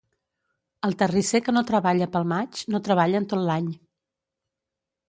El 0.87 0.95
terrisser 1.01 1.41
que 1.49 1.55
no 1.57 1.63
treballa 1.73 2.09
pel 2.17 2.27
maig, 2.35 2.65
no 2.77 2.83
treballa 2.89 3.25
en 3.25 3.31
tot 3.35 3.47
l'any. 3.53 3.71